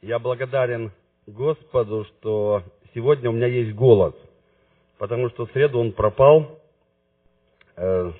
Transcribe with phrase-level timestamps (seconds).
[0.00, 0.92] Я благодарен
[1.26, 2.62] Господу, что
[2.94, 4.14] сегодня у меня есть голос,
[4.96, 6.60] потому что в среду он пропал,
[7.76, 8.12] э,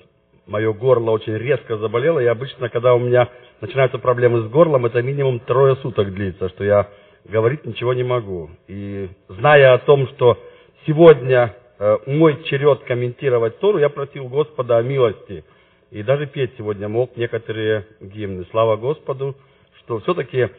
[0.45, 3.29] мое горло очень резко заболело, и обычно, когда у меня
[3.61, 6.89] начинаются проблемы с горлом, это минимум трое суток длится, что я
[7.23, 8.49] говорить ничего не могу.
[8.67, 10.37] И зная о том, что
[10.85, 15.45] сегодня э, мой черед комментировать Тору, я просил Господа о милости.
[15.91, 18.45] И даже петь сегодня мог некоторые гимны.
[18.51, 19.37] Слава Господу,
[19.79, 20.49] что все-таки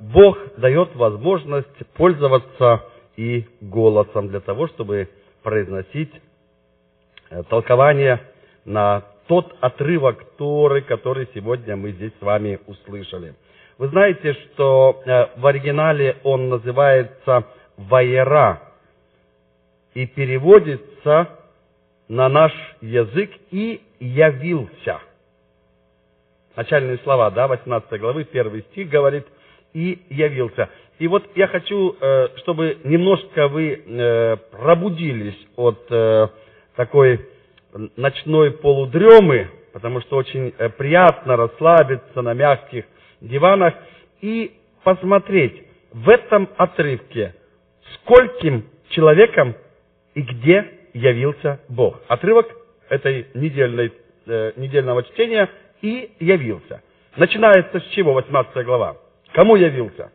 [0.00, 2.84] Бог дает возможность пользоваться
[3.16, 5.08] и голосом для того, чтобы
[5.42, 6.12] произносить
[7.30, 8.20] э, толкование
[8.64, 13.34] на тот отрывок Торы, который сегодня мы здесь с вами услышали.
[13.76, 17.44] Вы знаете, что э, в оригинале он называется
[17.76, 18.62] «Ваера»
[19.94, 21.28] и переводится
[22.08, 25.00] на наш язык «и явился».
[26.56, 29.26] Начальные слова, да, 18 главы, первый стих говорит
[29.72, 30.68] «и явился».
[30.98, 35.86] И вот я хочу, э, чтобы немножко вы э, пробудились от
[36.74, 37.26] такой
[37.96, 42.84] ночной полудремы, потому что очень приятно расслабиться на мягких
[43.20, 43.74] диванах
[44.20, 44.52] и
[44.84, 47.34] посмотреть в этом отрывке,
[47.94, 49.54] скольким человеком
[50.14, 52.00] и где явился Бог.
[52.08, 52.46] Отрывок
[52.88, 53.92] этой недельной,
[54.26, 55.48] э, недельного чтения
[55.82, 56.82] и явился.
[57.16, 58.96] Начинается с чего 18 глава?
[59.38, 60.10] Кому явился?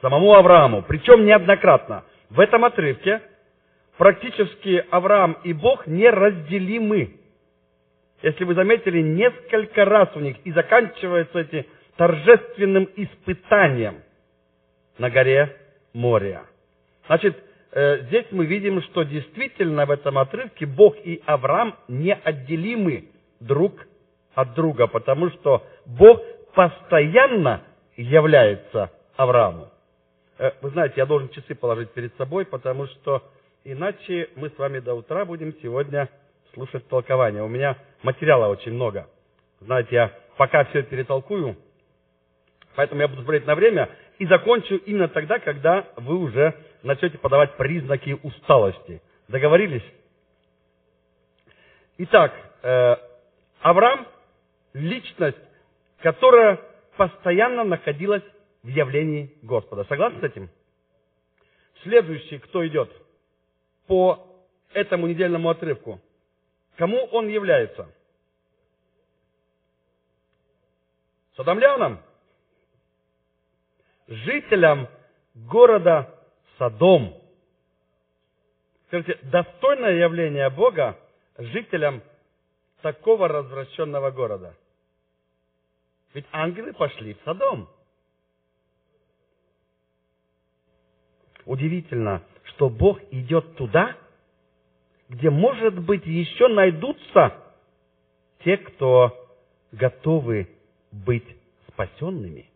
[0.00, 0.82] Самому Аврааму.
[0.82, 2.02] Причем неоднократно.
[2.28, 3.22] В этом отрывке
[3.96, 7.20] практически Авраам и Бог неразделимы.
[8.20, 14.02] Если вы заметили, несколько раз у них и заканчиваются эти торжественным испытанием
[14.98, 15.56] на горе
[15.92, 16.42] Мория.
[17.06, 17.40] Значит,
[17.70, 23.04] э, здесь мы видим, что действительно в этом отрывке Бог и Авраам неотделимы
[23.38, 23.86] друг
[24.34, 26.20] от друга, потому что Бог
[26.54, 27.62] постоянно
[27.96, 29.68] является Аврааму.
[30.38, 33.22] Э, вы знаете, я должен часы положить перед собой, потому что
[33.64, 36.08] иначе мы с вами до утра будем сегодня
[36.54, 37.42] слушать толкование.
[37.42, 39.08] У меня материала очень много.
[39.60, 41.56] Знаете, я пока все перетолкую,
[42.74, 47.56] поэтому я буду смотреть на время и закончу именно тогда, когда вы уже начнете подавать
[47.56, 49.00] признаки усталости.
[49.28, 49.84] Договорились?
[51.98, 52.96] Итак, э,
[53.60, 54.06] Авраам–
[54.72, 55.38] личность,
[56.02, 56.60] которая
[56.96, 58.22] постоянно находилась
[58.62, 59.84] в явлении Господа.
[59.84, 60.50] Согласны с этим?
[61.82, 62.90] Следующий, кто идет
[63.86, 64.26] по
[64.72, 66.00] этому недельному отрывку–
[66.76, 67.88] Кому он является?
[71.36, 72.02] Содомлянам?
[74.08, 74.88] Жителям
[75.34, 76.12] города
[76.58, 77.14] Содом.
[78.88, 80.98] Скажите, достойное явление Бога
[81.38, 82.02] жителям
[82.82, 84.54] такого развращенного города.
[86.14, 87.68] Ведь ангелы пошли в Содом.
[91.44, 93.96] Удивительно, что Бог идет туда,
[95.08, 97.36] где, может быть, еще найдутся
[98.44, 99.36] те, кто
[99.72, 100.48] готовы
[100.90, 101.26] быть
[101.68, 102.48] спасенными.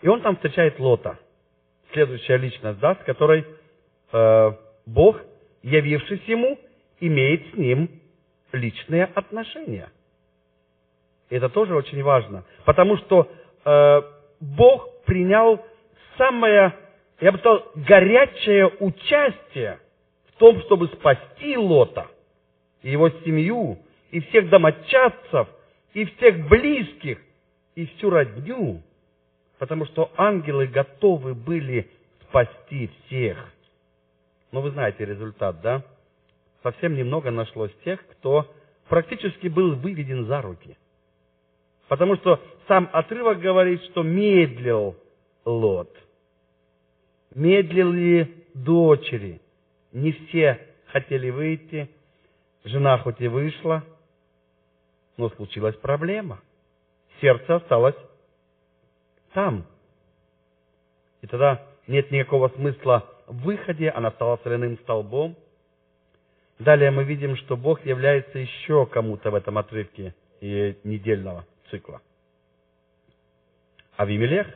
[0.00, 1.18] И он там встречает Лота,
[1.92, 3.44] следующая личность, да, с которой
[4.12, 4.52] э,
[4.86, 5.20] Бог,
[5.62, 6.58] явившись ему,
[7.00, 8.00] имеет с ним
[8.52, 9.90] личные отношения.
[11.30, 13.30] Это тоже очень важно, потому что
[13.64, 14.02] э,
[14.40, 15.64] Бог принял
[16.16, 16.74] самое,
[17.20, 19.78] я бы сказал, горячее участие
[20.38, 22.06] том, чтобы спасти Лота
[22.82, 23.78] и его семью,
[24.10, 25.48] и всех домочадцев,
[25.92, 27.20] и всех близких,
[27.74, 28.82] и всю родню,
[29.58, 31.90] потому что ангелы готовы были
[32.22, 33.52] спасти всех.
[34.52, 35.82] Но вы знаете результат, да?
[36.62, 38.50] Совсем немного нашлось тех, кто
[38.88, 40.76] практически был выведен за руки.
[41.88, 44.96] Потому что сам отрывок говорит, что медлил
[45.44, 45.90] Лот.
[47.34, 49.40] Медлили дочери–
[49.92, 51.90] не все хотели выйти,
[52.64, 53.84] жена хоть и вышла,
[55.16, 56.40] но случилась проблема.
[57.20, 57.96] Сердце осталось
[59.32, 59.66] там.
[61.20, 65.36] И тогда нет никакого смысла в выходе, она стала соляным столбом.
[66.58, 72.00] Далее мы видим, что Бог является еще кому-то в этом отрывке недельного цикла.
[73.96, 74.46] Авимелех.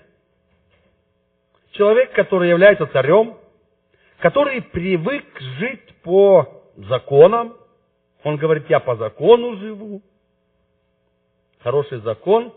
[1.73, 3.39] Человек, который является царем,
[4.19, 5.25] который привык
[5.59, 7.57] жить по законам.
[8.23, 10.03] Он говорит, я по закону живу.
[11.61, 12.55] Хороший закон,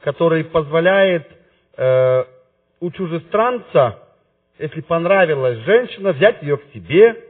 [0.00, 1.28] который позволяет
[1.76, 2.24] э,
[2.80, 4.02] у чужестранца,
[4.58, 7.24] если понравилась женщина, взять ее к себе.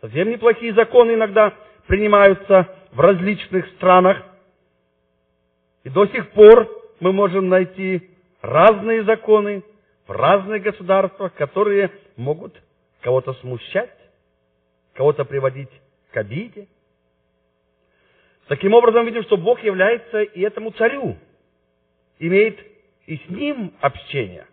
[0.00, 1.54] Совсем неплохие законы иногда
[1.86, 4.22] принимаются в различных странах.
[5.86, 6.68] И до сих пор
[6.98, 8.10] мы можем найти
[8.42, 9.62] разные законы
[10.08, 12.60] в разных государствах, которые могут
[13.02, 13.96] кого-то смущать,
[14.94, 15.70] кого-то приводить
[16.10, 16.66] к обиде.
[18.48, 21.16] Таким образом, видим, что Бог является и этому царю,
[22.18, 22.58] имеет
[23.06, 24.48] и с ним общение.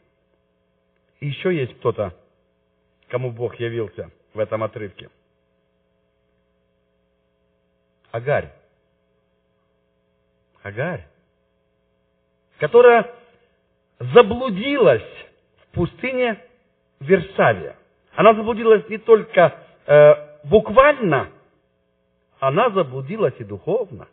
[1.19, 2.15] И еще есть кто-то,
[3.07, 5.09] кому Бог явился в этом отрывке.
[8.11, 8.53] Агарь.
[10.61, 11.07] Агарь,
[12.59, 13.13] которая
[13.99, 15.03] заблудилась
[15.61, 16.39] в пустыне
[16.99, 17.75] Версавия.
[18.15, 20.13] Она заблудилась не только э,
[20.45, 21.29] буквально,
[22.39, 24.07] она заблудилась и духовно.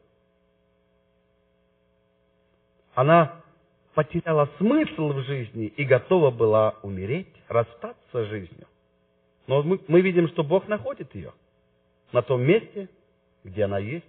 [2.95, 3.41] Она
[3.95, 8.67] потеряла смысл в жизни и готова была умереть, расстаться с жизнью.
[9.47, 11.33] Но мы, мы видим, что Бог находит ее
[12.13, 12.89] на том месте,
[13.45, 14.05] где она есть.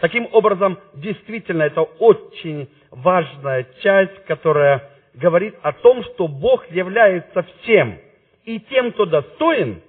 [0.00, 7.98] Таким образом, действительно, это очень важная часть, которая говорит о том, что Бог является всем,
[8.44, 9.82] и тем, кто достоин,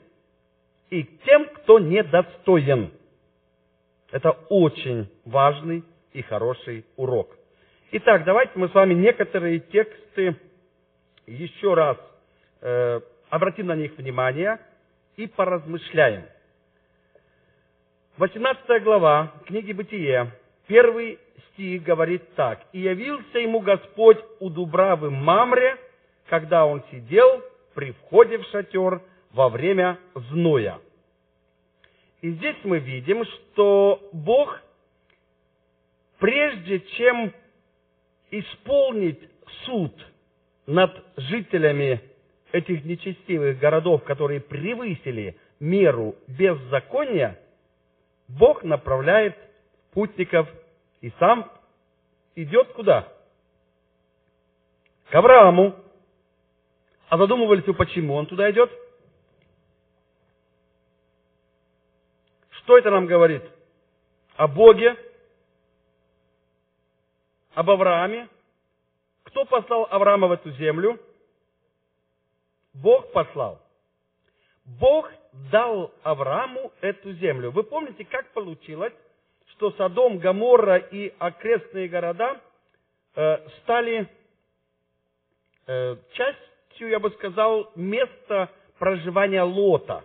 [0.90, 2.92] и тем, кто недостоин.
[4.12, 7.36] Это очень важный и хороший урок.
[7.92, 10.36] Итак, давайте мы с вами некоторые тексты
[11.28, 11.98] еще раз
[12.62, 14.60] э, обратим на них внимание
[15.18, 16.26] и поразмышляем.
[18.18, 20.32] 18 глава книги Бытие,
[20.68, 21.20] первый
[21.56, 22.62] стих говорит так.
[22.74, 25.78] «И явился ему Господь у Дубравы Мамре,
[26.28, 27.42] когда он сидел
[27.74, 30.80] при входе в шатер во время зноя».
[32.22, 34.60] И здесь мы видим, что Бог,
[36.20, 37.32] прежде чем
[38.32, 39.20] исполнить
[39.66, 39.94] суд
[40.66, 42.02] над жителями
[42.52, 47.40] этих нечестивых городов, которые превысили меру беззакония,
[48.28, 49.36] Бог направляет
[49.92, 50.48] путников
[51.02, 51.52] и сам
[52.36, 53.12] идет куда?
[55.10, 55.76] К Аврааму.
[57.10, 58.72] А задумывались вы, почему он туда идет?
[62.50, 63.44] Что это нам говорит?
[64.36, 64.98] О Боге,
[67.54, 68.28] об Аврааме.
[69.24, 71.00] Кто послал Авраама в эту землю?
[72.74, 73.62] Бог послал.
[74.66, 75.10] Бог
[75.52, 77.52] дал Аврааму эту землю.
[77.52, 78.94] Вы помните, как получилось,
[79.56, 82.42] что Содом, Гаморра и окрестные города
[83.16, 84.10] э, стали
[85.68, 90.04] э, частью, я бы сказал, места проживания Лота.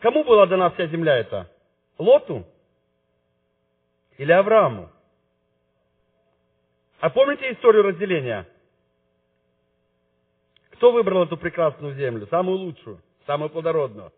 [0.00, 1.50] Кому была дана вся земля эта?
[1.98, 2.46] Лоту
[4.16, 4.90] или Аврааму?
[7.00, 8.48] А помните историю разделения?
[10.70, 12.28] Кто выбрал эту прекрасную землю?
[12.28, 14.12] Самую лучшую, самую плодородную.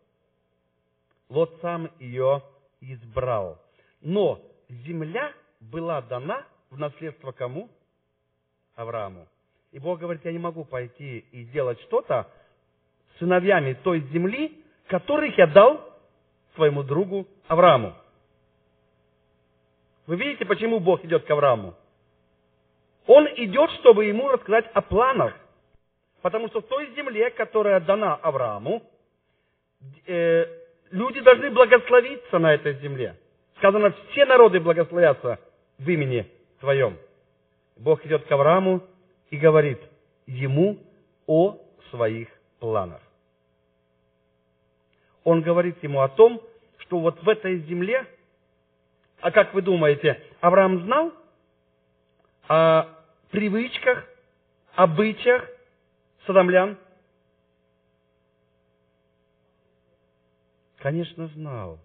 [1.31, 2.43] Лот сам ее
[2.81, 3.59] избрал.
[4.03, 7.71] Но земля была дана в наследство кому?
[8.75, 9.27] Аврааму.
[9.73, 12.29] И Бог говорит, я не могу пойти и сделать что-то
[13.19, 15.81] сыновьями той земли, которых я дал
[16.55, 17.95] своему другу Аврааму.
[20.07, 21.75] Вы видите, почему Бог идет к Аврааму?
[23.07, 25.35] Он идет, чтобы ему рассказать о планах,
[26.23, 28.83] Потому что в той земле, которая дана Аврааму,
[30.07, 30.60] э,
[30.91, 33.17] люди должны благословиться на этой земле.
[33.59, 35.39] Сказано, все народы благословятся
[35.79, 36.27] в имени
[36.61, 36.97] Твоем.
[37.77, 38.83] Бог идет к Аврааму
[39.31, 39.81] и говорит
[40.27, 40.79] ему
[41.27, 41.59] о
[41.91, 43.01] своих планах.
[45.25, 46.41] Он говорит ему о том,
[46.79, 48.07] что вот в этой земле,
[49.21, 51.13] а как вы думаете, Авраам знал
[52.49, 52.89] о
[53.31, 54.05] привычках,
[54.75, 55.47] обычаях,
[56.27, 56.79] садомлян?
[60.81, 61.79] Конечно, знал.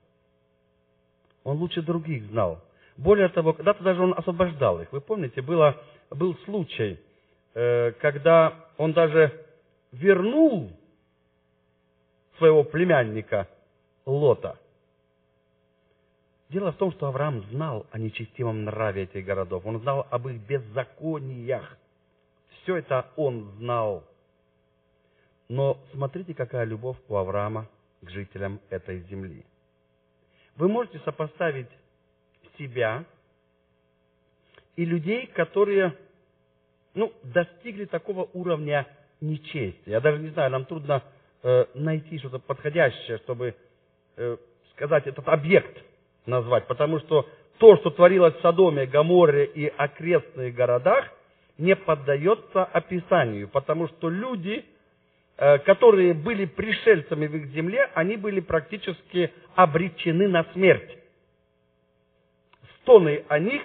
[1.44, 2.64] Он лучше других знал.
[2.98, 4.92] Более того, когда-то даже он освобождал их.
[4.92, 7.00] Вы помните, было, был случай,
[7.54, 9.46] э, когда он даже
[9.92, 10.72] вернул
[12.38, 13.50] своего племянника
[14.06, 14.58] Лота.
[16.50, 19.66] Дело в том, что Авраам знал о нечестивом нраве этих городов.
[19.66, 21.78] Он знал об их беззакониях.
[22.62, 24.04] Все это он знал.
[25.50, 27.68] Но смотрите, какая любовь у Авраама
[28.06, 29.46] к жителям этой земли.
[30.56, 31.70] Вы можете сопоставить
[32.58, 33.04] себя
[34.76, 35.98] и людей, которые
[36.94, 38.88] ну, достигли такого уровня
[39.22, 39.94] нечестия.
[39.94, 41.04] Я даже не знаю, нам трудно
[41.44, 43.56] э, найти что-то подходящее, чтобы
[44.18, 44.38] э,
[44.72, 45.78] сказать этот объект
[46.26, 51.06] назвать, потому что то, что творилось в Содоме, Гаморе и окрестных городах,
[51.58, 54.66] не поддается описанию, потому что люди
[55.38, 60.98] которые были пришельцами в их земле, они были практически обречены на смерть.
[62.82, 63.62] Стоны о них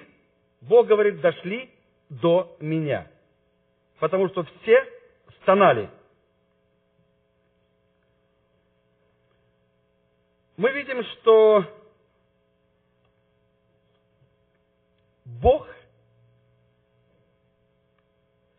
[0.61, 1.71] Бог говорит, дошли
[2.09, 3.11] до меня.
[3.99, 4.85] Потому что все
[5.43, 5.89] стонали.
[10.57, 11.65] Мы видим, что
[15.25, 15.67] Бог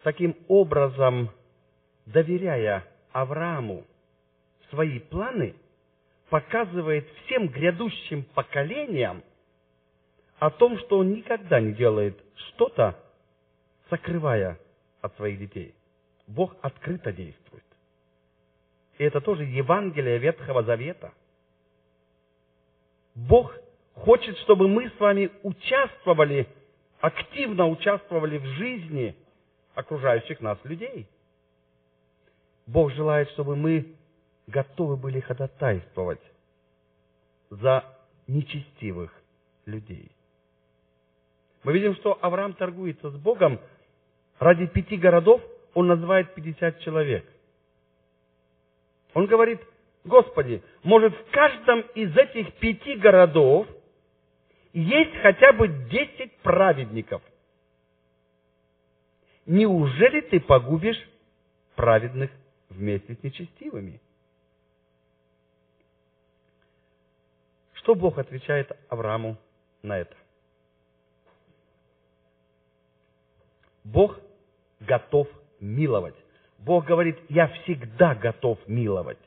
[0.01, 1.29] таким образом,
[2.07, 3.85] доверяя Аврааму
[4.69, 5.55] свои планы,
[6.29, 9.21] показывает всем грядущим поколениям
[10.39, 12.97] о том, что он никогда не делает что-то,
[13.89, 14.57] закрывая
[15.01, 15.75] от своих детей.
[16.27, 17.65] Бог открыто действует.
[18.97, 21.13] И это тоже Евангелие Ветхого Завета.
[23.13, 23.53] Бог
[23.93, 26.47] хочет, чтобы мы с вами участвовали,
[27.01, 29.15] активно участвовали в жизни
[29.75, 31.07] окружающих нас людей.
[32.67, 33.95] Бог желает, чтобы мы
[34.47, 36.21] готовы были ходатайствовать
[37.49, 37.83] за
[38.27, 39.11] нечестивых
[39.65, 40.11] людей.
[41.63, 43.59] Мы видим, что Авраам торгуется с Богом.
[44.39, 45.41] Ради пяти городов
[45.73, 47.25] он называет 50 человек.
[49.13, 49.61] Он говорит,
[50.03, 53.67] Господи, может в каждом из этих пяти городов
[54.73, 57.21] есть хотя бы десять праведников.
[59.45, 60.97] Неужели ты погубишь
[61.75, 62.31] праведных
[62.71, 64.01] вместе с нечестивыми?
[67.73, 69.37] Что Бог отвечает Аврааму
[69.81, 70.15] на это?
[73.83, 74.19] Бог
[74.79, 75.27] готов
[75.59, 76.15] миловать.
[76.59, 79.17] Бог говорит, я всегда готов миловать.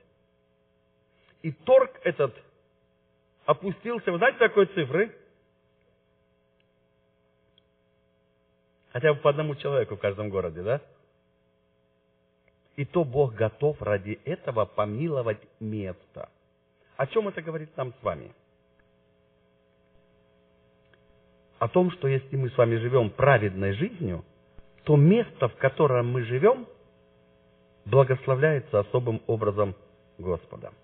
[1.43, 2.35] И торг этот
[3.45, 5.15] опустился, вы знаете такой цифры?
[8.93, 10.81] Хотя бы по одному человеку в каждом городе, да?
[12.76, 16.28] И то Бог готов ради этого помиловать место.
[16.97, 18.33] О чем это говорит нам с вами?
[21.59, 24.25] О том, что если мы с вами живем праведной жизнью,
[24.83, 26.66] то место, в котором мы живем,
[27.85, 29.75] благословляется особым образом
[30.19, 30.75] Господом.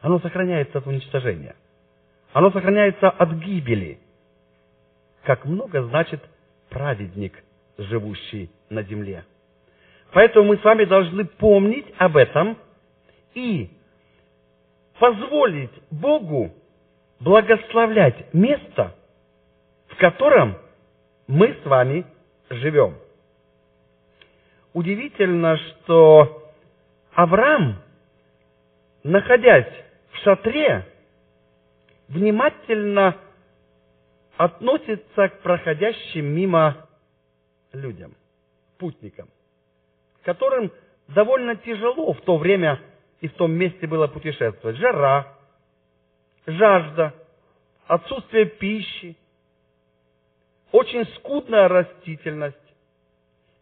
[0.00, 1.54] Оно сохраняется от уничтожения.
[2.32, 3.98] Оно сохраняется от гибели.
[5.22, 6.22] Как много значит
[6.68, 7.42] праведник,
[7.78, 9.24] живущий на земле.
[10.14, 12.56] Поэтому мы с вами должны помнить об этом
[13.34, 13.68] и
[15.00, 16.54] позволить Богу
[17.18, 18.94] благословлять место,
[19.88, 20.56] в котором
[21.26, 22.06] мы с вами
[22.48, 22.96] живем.
[24.72, 26.48] Удивительно, что
[27.12, 27.82] Авраам,
[29.02, 29.72] находясь
[30.12, 30.86] в шатре,
[32.06, 33.16] внимательно
[34.36, 36.86] относится к проходящим мимо
[37.72, 38.14] людям,
[38.78, 39.28] путникам,
[40.24, 40.72] которым
[41.08, 42.80] довольно тяжело в то время
[43.20, 44.76] и в том месте было путешествовать.
[44.76, 45.34] Жара,
[46.46, 47.14] жажда,
[47.86, 49.16] отсутствие пищи,
[50.72, 52.56] очень скудная растительность.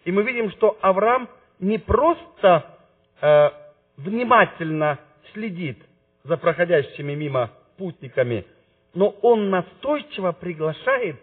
[0.04, 1.28] И мы видим, что Авраам
[1.58, 2.78] не просто
[3.20, 3.50] э,
[3.98, 4.98] внимательно
[5.32, 5.78] следит
[6.24, 8.46] за проходящими мимо путниками,
[8.94, 11.20] но он настойчиво приглашает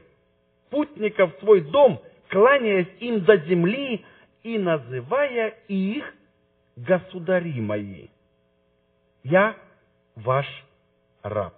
[0.69, 4.05] путников в свой дом, кланяясь им до земли
[4.43, 6.13] и называя их
[6.75, 8.07] государи мои.
[9.23, 9.55] Я
[10.15, 10.45] ваш
[11.23, 11.55] раб.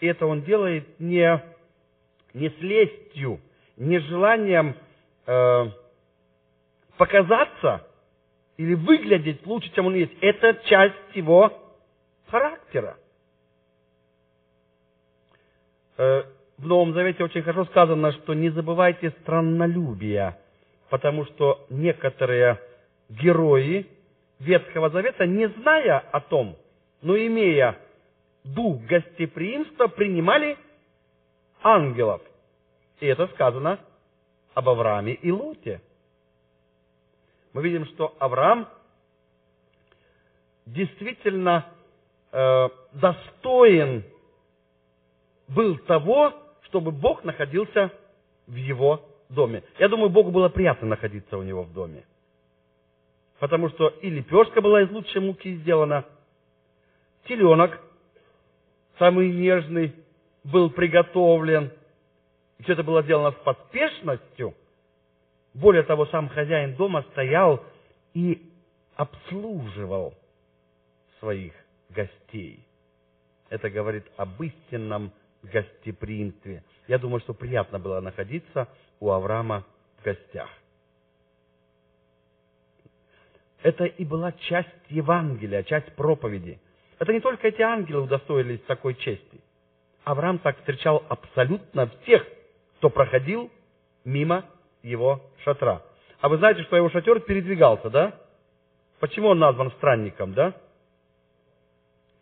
[0.00, 1.42] И это он делает не,
[2.34, 3.40] не с лестью,
[3.76, 4.76] не желанием
[5.26, 5.64] э,
[6.96, 7.86] показаться
[8.56, 10.12] или выглядеть лучше, чем он есть.
[10.20, 11.56] Это часть его
[12.26, 12.98] характера.
[15.98, 16.24] Э,
[16.58, 20.38] в Новом Завете очень хорошо сказано, что не забывайте страннолюбия,
[20.90, 22.60] потому что некоторые
[23.08, 23.86] герои
[24.38, 26.56] Ветхого Завета, не зная о том,
[27.00, 27.78] но имея
[28.44, 30.56] дух гостеприимства, принимали
[31.62, 32.20] ангелов.
[33.00, 33.78] И это сказано
[34.54, 35.80] об Аврааме и Лоте.
[37.52, 38.68] Мы видим, что Авраам
[40.66, 41.66] действительно
[42.32, 44.04] э, достоин
[45.48, 46.32] был того,
[46.72, 47.92] чтобы Бог находился
[48.46, 49.62] в его доме.
[49.78, 52.04] Я думаю, Богу было приятно находиться у него в доме.
[53.38, 56.06] Потому что и лепешка была из лучшей муки сделана,
[57.28, 57.78] теленок,
[58.98, 59.94] самый нежный,
[60.44, 61.70] был приготовлен–
[62.62, 64.54] и все это было сделано с поспешностью.
[65.52, 67.60] Более того, сам хозяин дома стоял
[68.14, 68.52] и
[68.94, 70.14] обслуживал
[71.18, 71.52] своих
[71.90, 72.64] гостей.
[73.48, 75.10] Это говорит об истинном
[75.50, 76.62] гостеприимстве.
[76.88, 78.68] Я думаю, что приятно было находиться
[79.00, 79.64] у Авраама
[79.98, 80.48] в гостях.
[83.62, 86.60] Это и была часть Евангелия, часть проповеди.
[86.98, 89.40] Это не только эти ангелы удостоились такой чести.
[90.04, 92.26] Авраам так встречал абсолютно всех,
[92.78, 93.50] кто проходил
[94.04, 94.44] мимо
[94.82, 95.82] его шатра.
[96.20, 98.18] А вы знаете, что его шатер передвигался, да?
[98.98, 100.54] Почему он назван странником, да?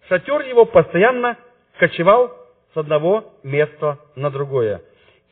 [0.09, 1.39] Шатер его постоянно
[1.79, 2.40] кочевал
[2.73, 4.83] с одного места на другое.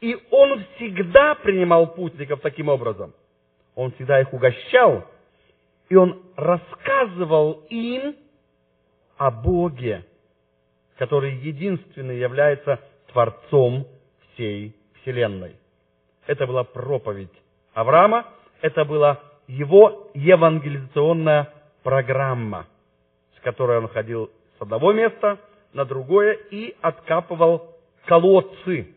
[0.00, 3.14] И он всегда принимал путников таким образом.
[3.74, 5.04] Он всегда их угощал,
[5.88, 8.16] и он рассказывал им
[9.16, 10.04] о Боге,
[10.96, 12.80] который единственный является
[13.12, 13.86] Творцом
[14.34, 15.56] всей Вселенной.
[16.26, 17.32] Это была проповедь
[17.72, 18.26] Авраама,
[18.60, 21.52] это была его евангелизационная
[21.82, 22.66] программа,
[23.36, 25.38] с которой он ходил с одного места
[25.78, 27.72] на другое и откапывал
[28.04, 28.96] колодцы.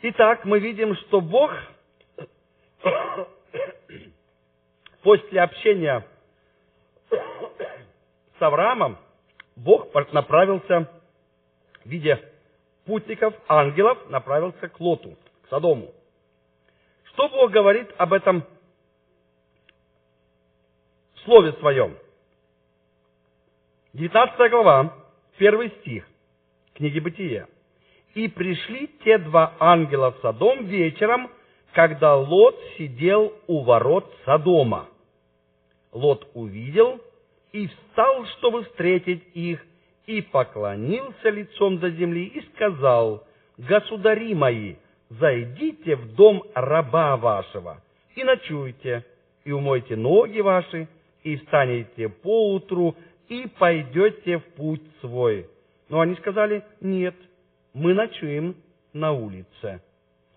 [0.00, 1.52] Итак, мы видим, что Бог
[5.02, 6.06] после общения
[7.10, 8.96] с Авраамом,
[9.56, 10.90] Бог направился
[11.84, 12.18] в виде
[12.86, 15.92] путников, ангелов, направился к Лоту, к Содому.
[17.12, 18.42] Что Бог говорит об этом
[21.26, 21.98] слове своем?
[23.94, 24.94] 19 глава,
[25.36, 26.08] первый стих
[26.72, 27.46] книги Бытия.
[28.14, 31.30] «И пришли те два ангела в Содом вечером,
[31.74, 34.88] когда Лот сидел у ворот Содома.
[35.92, 37.02] Лот увидел
[37.52, 39.62] и встал, чтобы встретить их,
[40.06, 43.26] и поклонился лицом до земли и сказал,
[43.58, 44.76] «Государи мои,
[45.10, 47.82] зайдите в дом раба вашего
[48.14, 49.04] и ночуйте,
[49.44, 50.88] и умойте ноги ваши,
[51.24, 52.96] и встанете поутру,
[53.28, 55.48] и пойдете в путь свой».
[55.88, 57.14] Но они сказали, «Нет,
[57.74, 58.56] мы ночуем
[58.92, 59.82] на улице».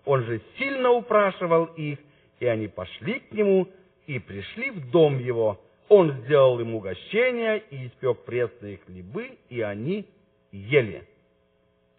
[0.04, 1.98] Он же сильно упрашивал их,
[2.40, 3.68] и они пошли к нему
[4.06, 5.60] и пришли в дом его.
[5.88, 10.06] Он сделал им угощение и испек пресные хлебы, и они
[10.52, 11.04] ели.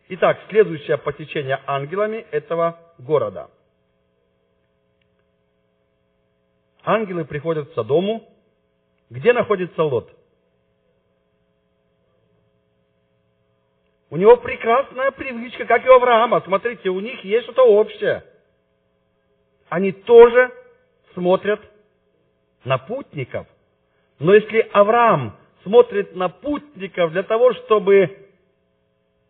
[0.10, 3.50] Итак, следующее посещение ангелами этого города.
[6.84, 8.24] Ангелы приходят в Содому.
[9.10, 10.17] Где находится Лот?
[14.18, 16.42] У него прекрасная привычка, как и у Авраама.
[16.42, 18.24] Смотрите, у них есть что-то общее.
[19.70, 20.52] Они тоже
[21.14, 21.62] смотрят
[22.64, 23.46] на путников.
[24.18, 28.28] Но если Авраам смотрит на путников для того, чтобы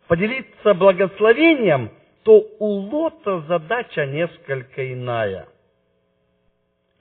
[0.06, 1.90] поделиться благословением,
[2.22, 5.48] то у Лота задача несколько иная.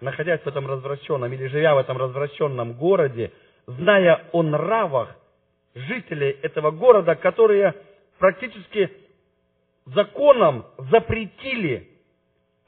[0.01, 3.31] Находясь в этом развращенном или живя в этом развращенном городе,
[3.65, 5.15] зная о нравах
[5.77, 7.75] жителей этого города, которые
[8.17, 8.91] практически
[9.85, 11.89] законом запретили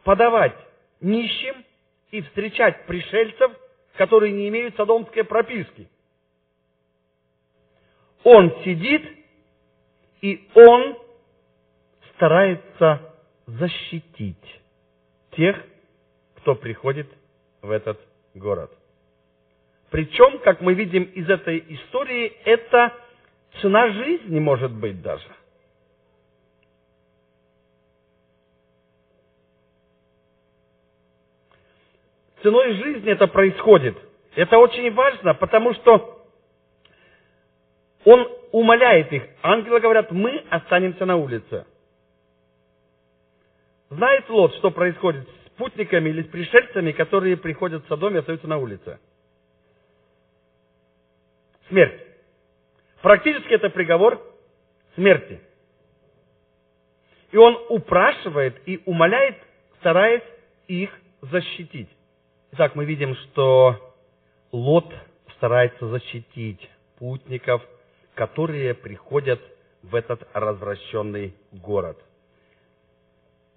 [0.04, 0.56] подавать
[1.02, 1.66] нищим
[2.12, 3.52] и встречать пришельцев,
[3.96, 5.90] которые не имеют садомской прописки.
[8.24, 9.04] Он сидит,
[10.22, 10.98] и он
[12.16, 13.14] старается
[13.46, 14.62] защитить
[15.32, 15.56] тех,
[16.36, 17.08] кто приходит
[17.62, 18.00] в этот
[18.34, 18.72] город.
[19.90, 22.94] Причем, как мы видим из этой истории, это
[23.62, 25.28] цена жизни может быть даже.
[32.44, 33.98] Ценой жизни это происходит.
[34.36, 36.28] Это очень важно, потому что
[38.06, 39.24] он умоляет их.
[39.42, 41.66] Ангелы говорят, мы останемся на улице.
[43.90, 48.48] Знает Лот, что происходит с путниками или с пришельцами, которые приходят в Содом и остаются
[48.48, 49.00] на улице?
[51.70, 52.02] Смерть.
[53.02, 54.22] Практически это приговор
[54.96, 55.40] смерти.
[57.32, 59.38] И он упрашивает и умоляет,
[59.80, 60.24] стараясь
[60.68, 60.90] их
[61.22, 61.90] защитить.
[62.52, 63.94] Итак, мы видим, что
[64.52, 64.92] Лот
[65.38, 67.62] старается защитить путников,
[68.16, 69.40] которые приходят
[69.84, 71.98] в этот развращенный город.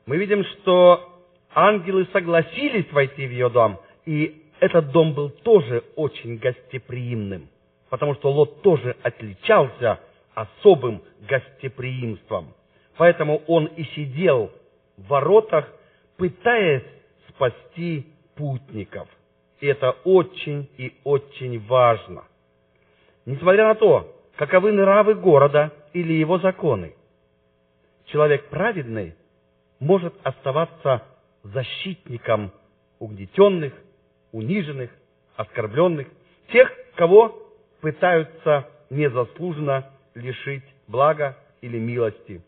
[0.07, 6.37] Мы видим, что ангелы согласились войти в ее дом, и этот дом был тоже очень
[6.37, 7.49] гостеприимным,
[7.93, 10.01] потому что Лот тоже отличался
[10.33, 12.55] особым гостеприимством.
[12.97, 14.51] Поэтому он и сидел
[14.97, 15.71] в воротах,
[16.17, 16.87] пытаясь
[17.29, 19.07] спасти путников.
[19.61, 22.25] И это очень и очень важно.
[23.27, 26.95] Несмотря на то, каковы нравы города или его законы,
[28.07, 29.15] человек праведный
[29.81, 31.03] может оставаться
[31.43, 32.53] защитником
[32.99, 33.75] угнетенных,
[34.33, 34.91] униженных,
[35.37, 36.09] оскорбленных,
[36.51, 37.42] тех, кого
[37.83, 42.41] пытаются незаслуженно лишить блага или милости.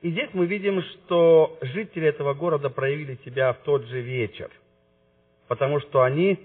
[0.00, 4.50] И здесь мы видим, что жители этого города проявили себя в тот же вечер,
[5.48, 6.38] потому что они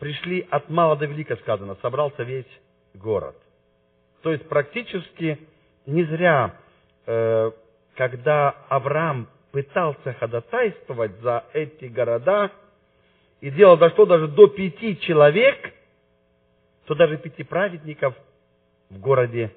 [0.00, 2.50] пришли от мала до велика, сказано, собрался весь
[2.94, 3.36] город.
[4.22, 5.38] То есть практически
[5.86, 6.56] не зря,
[7.06, 7.52] э,
[7.94, 12.50] когда Авраам пытался ходатайствовать за эти города
[13.40, 15.72] и делал до что даже до пяти человек,
[16.86, 18.14] то даже пяти праведников
[18.90, 19.54] в городе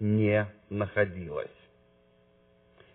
[0.00, 1.50] не находилось.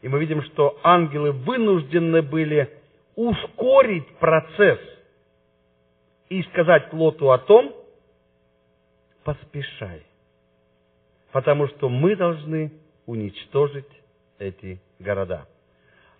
[0.02, 2.70] И мы видим, что ангелы вынуждены были
[3.16, 4.80] ускорить процесс
[6.30, 7.76] и сказать Лоту о том,
[9.24, 10.04] поспешай,
[11.32, 12.72] потому что мы должны
[13.06, 13.90] уничтожить
[14.40, 15.48] эти города.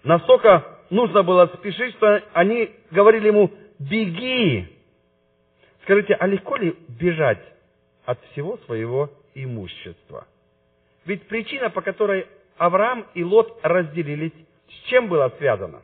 [0.04, 4.68] Настолько нужно было спешить, что они говорили ему, беги.
[5.84, 7.44] Скажите, а легко ли бежать
[8.06, 10.28] от всего своего имущества?
[11.06, 14.34] Ведь причина, по которой Авраам и Лот разделились,
[14.70, 15.82] с чем было связано?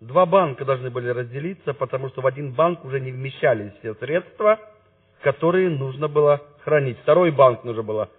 [0.00, 4.60] Два банка должны были разделиться, потому что в один банк уже не вмещались все средства,
[5.22, 6.98] которые нужно было хранить.
[7.00, 8.10] Второй банк нужно было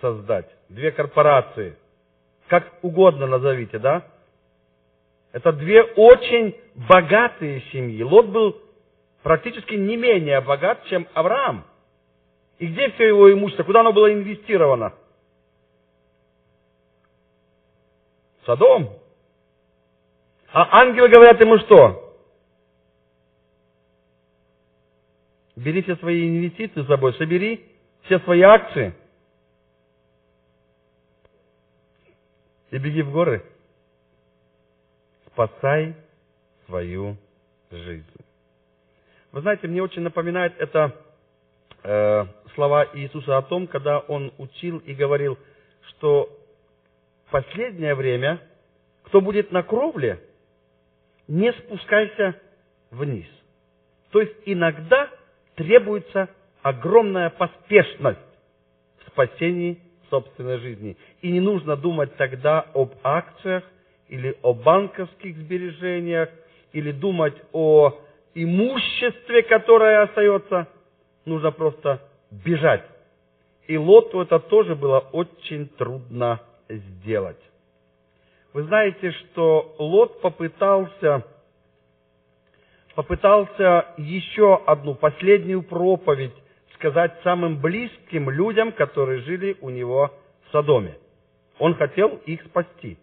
[0.00, 0.48] создать.
[0.68, 1.76] Две корпорации.
[2.46, 4.06] Как угодно назовите, да?
[5.34, 6.56] Это две очень
[6.88, 8.00] богатые семьи.
[8.04, 8.56] Лот был
[9.24, 11.66] практически не менее богат, чем Авраам.
[12.60, 13.64] И где все его имущество?
[13.64, 14.94] Куда оно было инвестировано?
[18.46, 18.96] Содом.
[20.52, 22.16] А ангелы говорят ему что?
[25.56, 28.94] Бери все свои инвестиции с собой, собери все свои акции
[32.70, 33.44] и беги в горы.
[35.34, 35.96] Спасай
[36.66, 37.16] свою
[37.72, 38.06] жизнь.
[39.32, 40.94] Вы знаете, мне очень напоминает это
[41.82, 45.36] э, слова Иисуса о том, когда Он учил и говорил,
[45.88, 46.30] что
[47.26, 48.40] в последнее время,
[49.02, 50.20] кто будет на кровле,
[51.26, 52.40] не спускайся
[52.92, 53.26] вниз.
[54.12, 55.10] То есть иногда
[55.56, 56.28] требуется
[56.62, 58.20] огромная поспешность
[59.04, 60.96] в спасении собственной жизни.
[61.22, 63.64] И не нужно думать тогда об акциях
[64.08, 66.28] или о банковских сбережениях,
[66.72, 67.94] или думать о
[68.34, 70.68] имуществе, которое остается.
[71.24, 72.84] Нужно просто бежать.
[73.66, 77.40] И Лоту это тоже было очень трудно сделать.
[78.52, 81.24] Вы знаете, что Лот попытался,
[82.94, 86.34] попытался еще одну последнюю проповедь
[86.74, 90.12] сказать самым близким людям, которые жили у него
[90.46, 90.98] в Содоме.
[91.58, 92.98] Он хотел их спасти.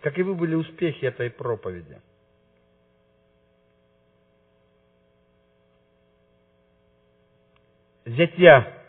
[0.00, 2.00] Каковы были успехи этой проповеди?
[8.04, 8.84] Зятья,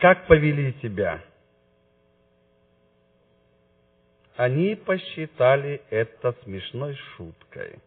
[0.00, 1.24] как повели себя?
[4.36, 7.80] Они посчитали это смешной шуткой.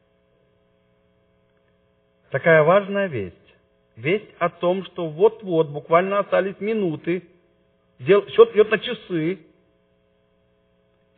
[2.29, 3.35] Такая важная весть.
[3.95, 7.23] Весть о том, что вот-вот, буквально остались минуты,
[7.99, 9.39] счет идет на часы,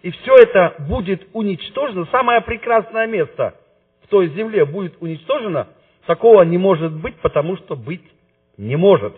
[0.04, 3.56] и все это будет уничтожено, самое прекрасное место
[4.04, 5.70] в той земле будет уничтожено,
[6.06, 8.04] такого не может быть, потому что быть
[8.58, 9.16] не может.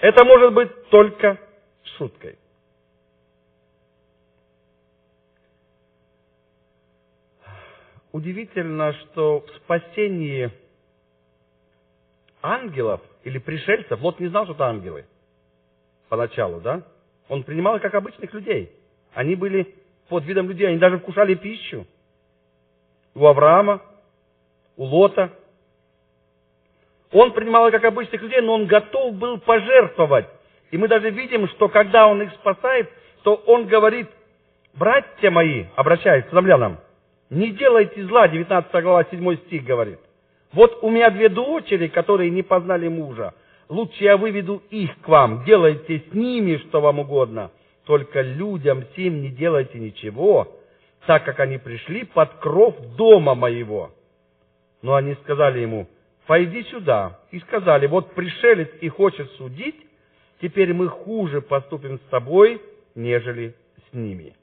[0.00, 1.38] Это может быть только
[1.98, 2.38] шуткой.
[8.18, 10.50] удивительно, что в спасении
[12.42, 15.06] ангелов или пришельцев, Лот не знал, что это ангелы
[16.08, 16.82] поначалу, да?
[17.28, 18.72] Он принимал их как обычных людей.
[19.18, 19.74] Они были
[20.08, 21.88] под видом людей, они даже вкушали пищу.
[23.16, 23.82] У Авраама,
[24.76, 25.32] у Лота.
[27.10, 30.26] Он принимал как обычных людей, но он готов был пожертвовать.
[30.70, 32.88] И мы даже видим, что когда он их спасает,
[33.24, 34.06] то он говорит,
[34.74, 36.78] братья мои, обращаясь к землянам,
[37.28, 39.98] не делайте зла, 19 глава, 7 стих говорит.
[40.52, 43.34] Вот у меня две дочери, которые не познали мужа.
[43.68, 47.50] Лучше я выведу их к вам, делайте с ними, что вам угодно.
[47.88, 50.60] Только людям всем не делайте ничего,
[51.06, 53.92] так как они пришли под кров дома моего.
[54.82, 55.88] Но они сказали ему,
[56.26, 57.18] пойди сюда.
[57.30, 59.74] И сказали, вот пришелец и хочет судить,
[60.42, 62.60] теперь мы хуже поступим с тобой,
[62.94, 63.54] нежели
[63.90, 64.36] с ними.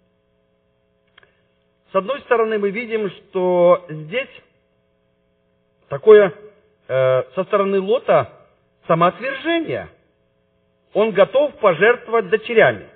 [1.91, 4.41] С одной стороны, мы видим, что здесь
[5.87, 6.33] такое
[6.87, 8.27] э, со стороны Лота
[8.87, 9.89] самоотвержение.
[10.93, 12.94] Он готов пожертвовать дочерями.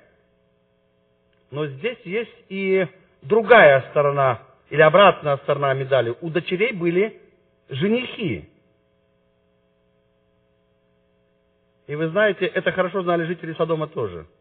[1.52, 2.88] Но здесь есть и
[3.22, 6.16] другая сторона, или обратная сторона медали.
[6.22, 7.20] У дочерей были
[7.70, 8.50] женихи.
[11.88, 14.28] И вы знаете, это хорошо знали жители Содома тоже–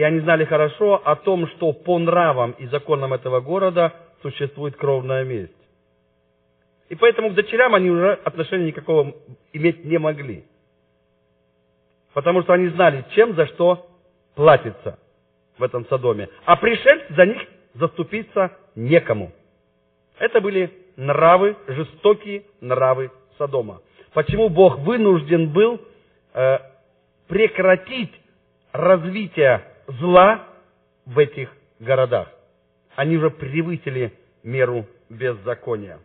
[0.00, 5.24] и они знали хорошо о том, что по нравам и законам этого города существует кровная
[5.24, 5.52] месть.
[6.88, 9.14] И поэтому к дочерям они уже отношения никакого
[9.52, 10.44] иметь не могли.
[12.14, 13.89] Потому что они знали, чем за что
[14.34, 14.98] платится
[15.58, 16.28] в этом Содоме.
[16.44, 17.42] А пришельцы за них
[17.74, 19.32] заступиться некому.
[20.18, 23.80] Это были нравы, жестокие нравы Содома.
[24.12, 25.80] Почему Бог вынужден был
[26.34, 26.58] э,
[27.28, 28.12] прекратить
[28.72, 30.46] развитие зла
[31.06, 32.28] в этих городах?
[32.96, 34.12] Они уже превысили
[34.42, 36.00] меру беззакония.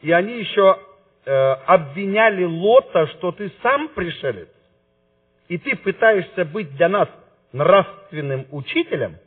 [0.00, 0.78] И они еще
[1.24, 4.48] э, обвиняли Лота, что ты сам пришелец,
[5.52, 7.10] и ты пытаешься быть для нас
[7.52, 9.18] нравственным учителем,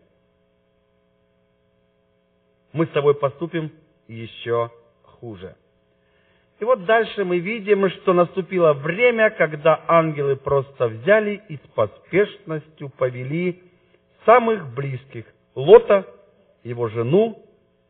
[2.73, 3.71] мы с тобой поступим
[4.07, 4.71] еще
[5.03, 5.55] хуже.
[6.59, 12.89] И вот дальше мы видим, что наступило время, когда ангелы просто взяли и с поспешностью
[12.89, 13.61] повели
[14.25, 16.07] самых близких, Лота,
[16.63, 17.37] его жену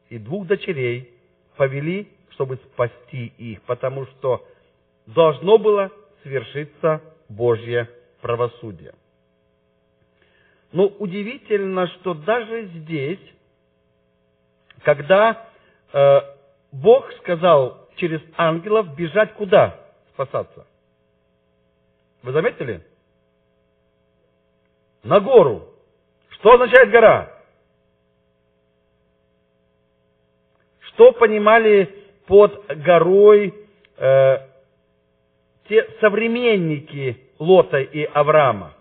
[0.09, 1.09] и двух дочерей,
[1.55, 4.45] повели, чтобы спасти их, потому что
[5.05, 5.89] должно было
[6.21, 7.87] свершиться Божье
[8.25, 8.95] правосудие.
[10.71, 13.19] Но удивительно, что даже здесь
[14.81, 15.47] когда
[15.93, 16.21] э,
[16.71, 19.79] Бог сказал через ангелов бежать куда
[20.13, 20.65] спасаться.
[22.23, 22.83] Вы заметили?
[25.03, 25.69] На гору.
[26.29, 27.31] Что означает гора?
[30.79, 33.53] Что понимали под горой
[33.97, 34.47] э,
[35.67, 38.73] те современники Лота и Авраама?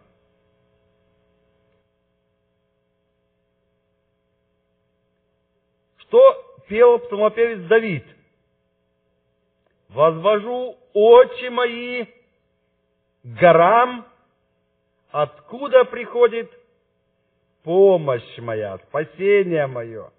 [5.99, 8.05] Что пел псалмопевец Давид?
[9.88, 12.07] «Возвожу очи мои
[13.23, 14.05] горам,
[15.11, 16.51] откуда приходит
[17.62, 20.11] помощь моя, спасение мое».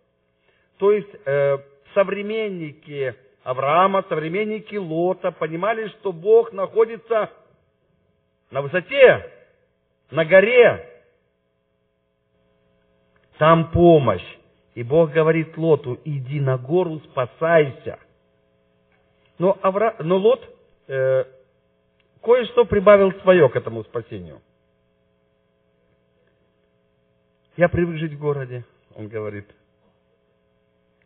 [0.78, 1.58] То есть э,
[1.94, 7.32] современники Авраама, современники Лота понимали, что Бог находится
[8.56, 9.30] на высоте,
[10.12, 10.90] на горе.
[13.38, 14.26] Там помощь.
[14.76, 18.00] И Бог говорит Лоту, иди на гору, спасайся.
[19.40, 19.98] Но, Авра...
[20.00, 20.42] Но Лот
[20.88, 21.26] э,
[22.22, 24.42] кое-что прибавил свое к этому спасению.
[27.58, 28.64] Я привык жить в городе,
[28.96, 29.54] он говорит.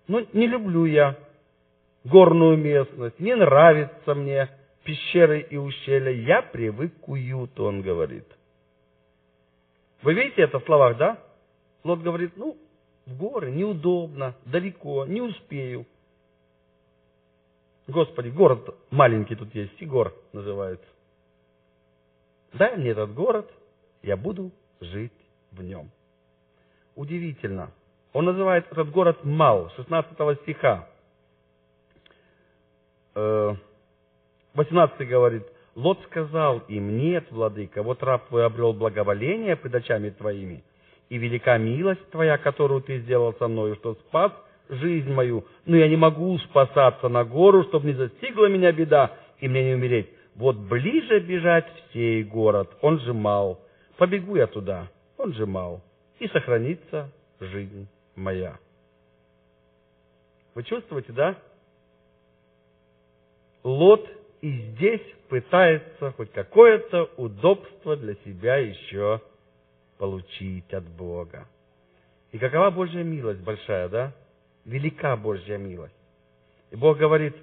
[0.08, 1.18] Но не люблю я
[2.04, 4.50] горную местность, не нравится мне
[4.84, 6.12] пещеры и ущелья.
[6.12, 8.26] Я привык к уюту, он говорит.
[10.02, 11.20] Вы видите это в словах, да?
[11.84, 12.58] Лот говорит, ну,
[13.06, 15.86] в горы, неудобно, далеко, не успею.
[17.88, 20.86] Господи, город маленький тут есть, Сигор называется.
[22.54, 23.52] Дай мне этот город,
[24.04, 25.12] я буду жить
[25.52, 25.89] в нем.
[26.96, 27.72] Удивительно.
[28.13, 30.88] Он называет этот город Мал, 16 стиха.
[34.54, 35.44] 18 э, говорит,
[35.76, 40.64] Лот сказал им, нет, владыка, вот раб твой обрел благоволение пред очами твоими,
[41.10, 44.32] и велика милость Твоя, которую Ты сделал со мною, что спас
[44.68, 49.48] жизнь мою, но я не могу спасаться на гору, чтобы не застигла меня беда, и
[49.48, 50.10] мне не умереть.
[50.36, 53.60] Вот ближе бежать в сей город, он же мал.
[53.98, 55.82] Побегу я туда, он же мал,
[56.20, 58.58] и сохранится жизнь моя.
[60.56, 61.36] Вы чувствуете, да?
[63.64, 64.08] Лот
[64.41, 69.21] и здесь пытается хоть какое-то удобство для себя еще
[69.97, 71.47] получить от Бога.
[72.32, 74.13] И какова Божья милость большая, да?
[74.65, 75.93] Велика Божья милость.
[76.71, 77.36] И Бог говорит,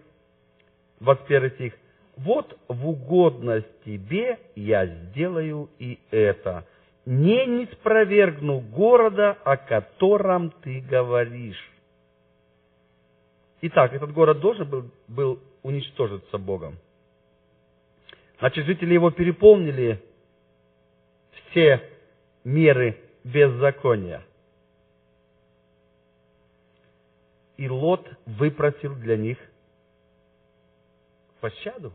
[1.00, 1.74] 21 стих,
[2.16, 6.66] вот в угодность тебе я сделаю и это.
[7.04, 11.70] Не не спровергну города, о котором ты говоришь.
[13.62, 16.78] Итак, этот город должен был, был уничтожиться Богом.
[18.38, 20.02] Значит, жители его переполнили
[21.50, 21.80] все
[22.44, 24.22] меры беззакония.
[27.56, 29.38] И Лот выпросил для них
[31.40, 31.92] пощаду.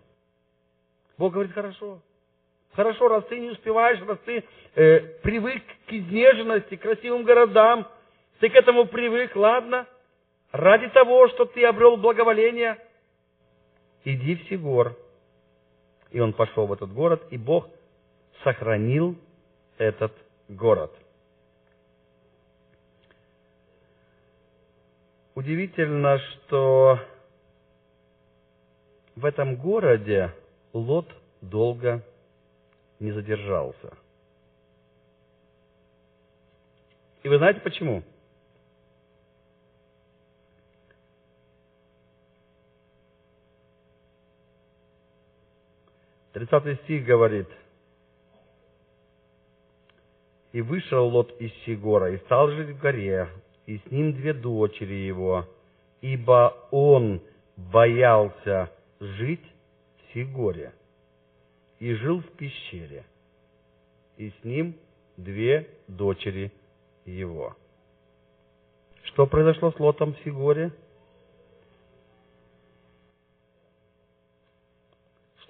[1.18, 2.02] Бог говорит, хорошо.
[2.74, 4.44] Хорошо, раз ты не успеваешь, раз ты
[4.76, 7.88] э, привык к изнеженности, к красивым городам,
[8.40, 9.86] ты к этому привык, ладно,
[10.52, 12.78] ради того, что ты обрел благоволение,
[14.06, 14.98] иди в Сигор.
[16.12, 17.68] И он пошел в этот город, и Бог
[18.44, 19.18] сохранил
[19.78, 20.14] этот
[20.50, 20.94] город.
[25.36, 27.00] Удивительно, что
[29.16, 30.34] в этом городе
[30.74, 31.08] Лот
[31.42, 32.04] долго
[33.00, 33.94] не задержался.
[37.24, 38.04] И вы знаете почему?
[46.34, 47.48] 30 стих говорит,
[50.54, 53.30] «И вышел Лот из Сигора, и стал жить в горе,
[53.66, 55.48] и с ним две дочери его,
[56.02, 57.22] ибо он
[57.56, 59.46] боялся жить
[59.98, 60.74] в Сигоре,
[61.80, 63.06] и жил в пещере,
[64.18, 64.76] и с ним
[65.18, 66.52] две дочери
[67.06, 67.56] его».
[69.04, 70.72] Что произошло с Лотом в Сигоре?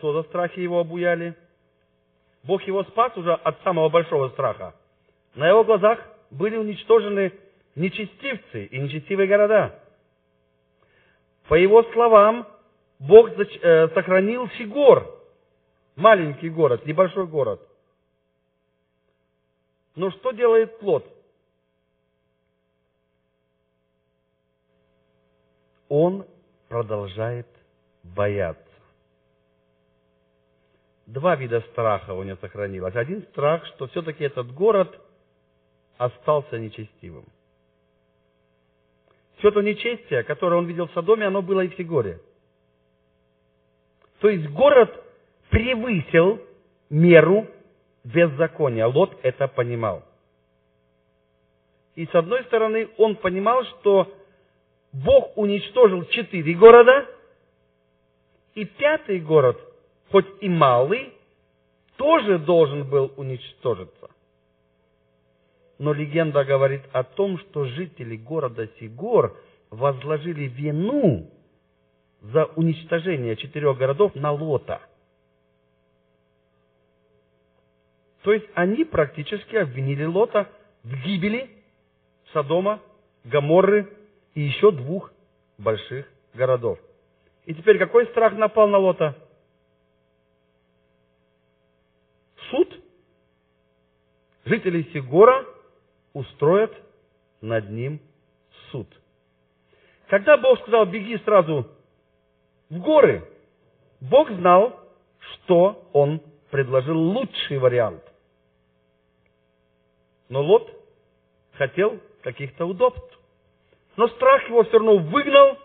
[0.01, 1.35] Что за страхи его обуяли?
[2.41, 4.73] Бог его спас уже от самого большого страха.
[5.35, 5.99] На его глазах
[6.31, 7.31] были уничтожены
[7.75, 9.79] нечестивцы и нечестивые города.
[11.47, 12.47] По его словам,
[12.97, 15.05] Бог э, сохранил Сигор,
[15.95, 17.61] маленький город, небольшой город.
[19.95, 21.05] Но что делает плод?
[25.89, 26.25] Он
[26.69, 27.45] продолжает
[28.01, 28.70] бояться
[31.11, 32.95] два вида страха у него сохранилось.
[32.95, 34.99] Один страх, что все-таки этот город
[35.97, 37.25] остался нечестивым.
[39.37, 42.21] Все то нечестие, которое он видел в Содоме, оно было и в Сигоре.
[44.19, 45.03] То есть город
[45.49, 46.39] превысил
[46.89, 47.47] меру
[48.03, 48.87] беззакония.
[48.87, 50.03] Лот это понимал.
[51.95, 54.15] И с одной стороны, он понимал, что
[54.93, 57.05] Бог уничтожил четыре города,
[58.53, 59.59] и пятый город–
[60.11, 61.13] хоть и малый,
[61.95, 64.09] тоже должен был уничтожиться.
[65.79, 69.37] Но легенда говорит о том, что жители города Сигор
[69.69, 71.31] возложили вину
[72.21, 74.81] за уничтожение четырех городов на Лота.
[78.21, 80.47] То есть они практически обвинили Лота
[80.83, 81.49] в гибели
[82.33, 82.79] Содома,
[83.23, 83.91] Гаморры
[84.35, 85.11] и еще двух
[85.57, 86.77] больших городов.
[87.45, 89.15] И теперь какой страх напал на Лота?
[92.51, 92.83] суд,
[94.51, 95.45] жители Сигора
[96.11, 96.73] устроят
[97.39, 98.01] над ним
[98.69, 98.87] суд.
[100.07, 101.69] Когда Бог сказал, беги сразу
[102.69, 103.23] в горы,
[104.01, 104.77] Бог знал,
[105.19, 108.03] что Он предложил лучший вариант.
[110.27, 110.69] Но Лот
[111.53, 113.19] хотел каких-то удобств.
[113.95, 115.57] Но страх его все равно выгнал,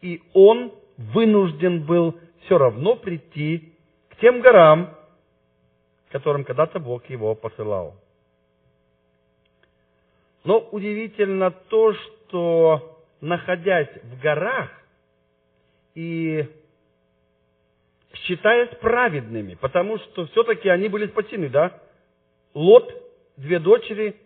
[0.00, 3.72] и он вынужден был все равно прийти
[4.10, 4.94] к тем горам,
[6.10, 7.96] которым когда-то Бог его посылал.
[10.48, 14.70] Но удивительно то, что находясь в горах
[15.94, 16.48] и
[18.14, 21.78] считаясь праведными, потому что все-таки они были спасены, да?
[22.54, 22.90] Лот,
[23.36, 24.16] две дочери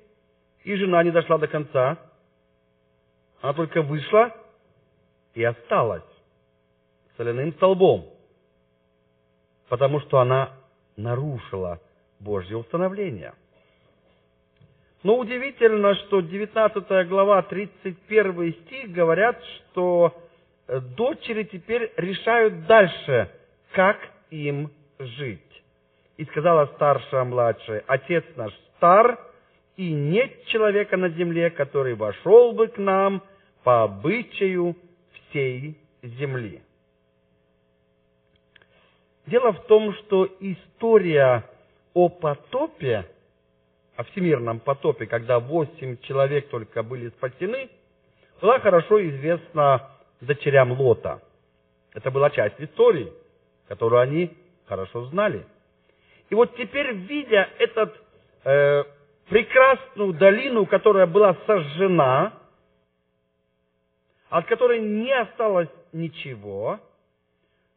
[0.62, 1.98] и жена не дошла до конца.
[3.40, 4.32] Она только вышла
[5.34, 6.04] и осталась
[7.16, 8.08] соляным столбом,
[9.68, 10.52] потому что она
[10.96, 11.80] нарушила
[12.20, 13.34] Божье установление.
[15.02, 20.14] Но удивительно, что 19 глава, 31 стих говорят, что
[20.68, 23.30] э, дочери теперь решают дальше,
[23.72, 23.98] как
[24.30, 25.40] им жить.
[26.18, 29.18] И сказала старшая младшая, отец наш стар,
[29.76, 33.22] и нет человека на земле, который вошел бы к нам
[33.64, 34.76] по обычаю
[35.30, 36.62] всей земли.
[39.26, 41.44] Дело в том, что история
[41.94, 43.06] о потопе,
[44.02, 47.70] о всемирном потопе, когда восемь человек только были спасены,
[48.40, 51.22] была хорошо известна дочерям Лота.
[51.94, 53.12] Это была часть истории,
[53.68, 54.36] которую они
[54.66, 55.46] хорошо знали.
[56.30, 57.92] И вот теперь, видя эту
[58.44, 58.84] э,
[59.28, 62.32] прекрасную долину, которая была сожжена,
[64.30, 66.80] от которой не осталось ничего,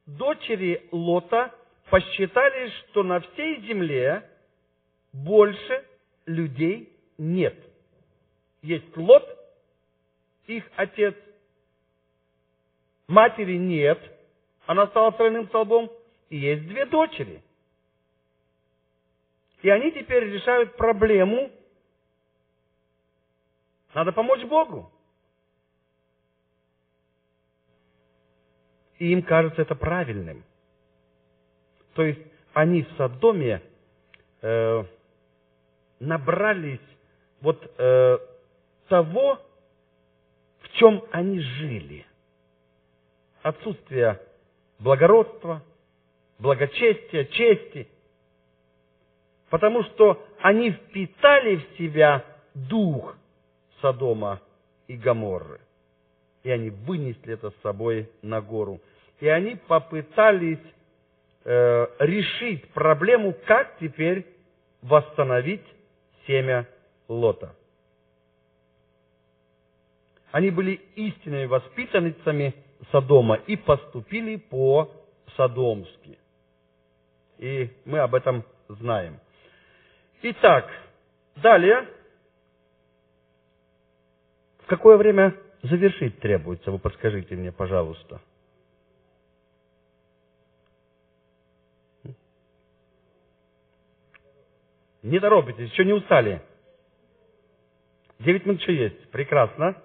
[0.08, 1.54] дочери Лота
[1.92, 4.28] посчитали, что на всей земле
[5.14, 5.86] больше
[6.26, 7.56] людей нет.
[8.62, 9.24] Есть Лот,
[10.48, 11.16] их отец,
[13.08, 14.00] матери нет,
[14.66, 15.92] она стала тройным столбом,
[16.30, 17.42] и есть две дочери.
[19.62, 21.52] И они теперь решают проблему,
[23.94, 24.92] надо помочь Богу.
[29.00, 30.44] и им кажется это правильным.
[31.94, 32.22] То есть
[32.54, 33.62] они в Содоме
[34.42, 34.84] э,
[36.00, 36.80] набрались
[37.42, 38.18] вот э,
[38.88, 39.40] того,
[40.62, 42.06] в чем они жили.
[43.42, 44.20] Отсутствие
[44.80, 45.62] благородства,
[46.40, 47.88] благочестия, чести.
[49.50, 53.16] Потому что они впитали в себя дух
[53.82, 54.42] Содома
[54.88, 55.60] и Гаморры
[56.46, 58.80] и они вынесли это с собой на гору.
[59.20, 60.60] И они попытались
[61.44, 64.28] э, решить проблему, как теперь
[64.84, 65.66] восстановить
[66.28, 66.68] семя
[67.08, 67.56] Лота.
[70.32, 72.54] Они были истинными воспитанницами
[72.92, 76.18] Содома и поступили по-содомски.
[77.38, 79.20] И мы об этом знаем.
[80.22, 80.70] Итак,
[81.38, 81.88] далее.
[84.60, 86.72] В какое время завершить требуется?
[86.72, 88.20] Вы подскажите мне, пожалуйста.
[95.06, 96.42] Не торопитесь, еще не устали.
[98.18, 99.12] Девять минут еще есть.
[99.12, 99.80] Прекрасно.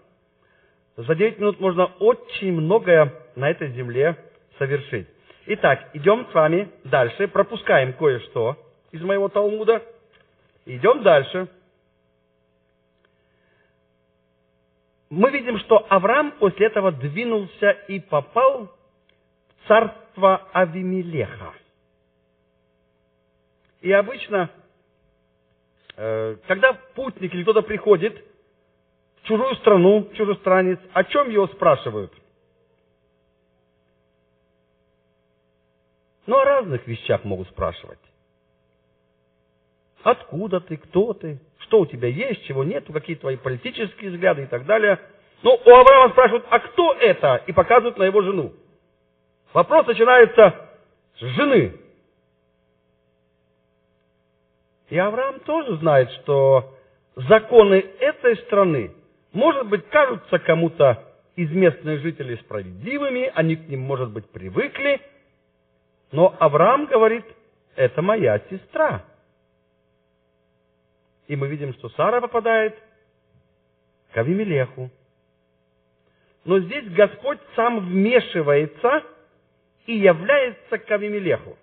[0.96, 4.16] За девять минут можно очень многое на этой земле
[4.56, 5.06] совершить.
[5.44, 7.28] Итак, идем с вами дальше.
[7.28, 8.56] Пропускаем кое-что
[8.92, 9.82] из моего Талмуда.
[10.64, 11.48] Идем дальше.
[15.10, 18.74] Мы видим, что Авраам после этого двинулся и попал
[19.64, 21.52] в царство Авимелеха.
[23.82, 24.48] И обычно
[26.46, 28.24] когда путник или кто-то приходит
[29.22, 32.12] в чужую страну, чужестранец, о чем его спрашивают?
[36.26, 37.98] Ну, о разных вещах могут спрашивать.
[40.02, 44.46] Откуда ты, кто ты, что у тебя есть, чего нет, какие твои политические взгляды и
[44.46, 44.98] так далее.
[45.42, 47.42] Но у Авраама спрашивают, а кто это?
[47.46, 48.54] И показывают на его жену.
[49.52, 50.70] Вопрос начинается
[51.18, 51.76] с жены.
[54.90, 56.76] И Авраам тоже знает, что
[57.14, 58.92] законы этой страны,
[59.32, 61.04] может быть, кажутся кому-то
[61.36, 65.00] из местных жителей справедливыми, они к ним, может быть, привыкли,
[66.10, 67.24] но Авраам говорит,
[67.76, 69.04] это моя сестра.
[71.28, 72.76] И мы видим, что Сара попадает
[74.12, 74.90] к Авимелеху.
[76.44, 79.04] Но здесь Господь сам вмешивается
[79.86, 81.56] и является к Авимелеху.